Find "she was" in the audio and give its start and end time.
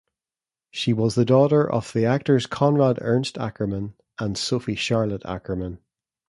0.71-1.13